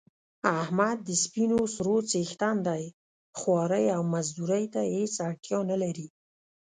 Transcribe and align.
احمد 0.59 0.97
د 1.07 1.09
سپینو 1.23 1.59
سرو 1.75 1.95
څښتن 2.11 2.55
دی 2.67 2.83
خوارۍ 3.39 3.85
او 3.95 4.01
مزدورۍ 4.13 4.65
ته 4.73 4.81
هېڅ 4.95 5.13
اړتیا 5.27 5.59
نه 5.71 5.77
لري. 5.83 6.07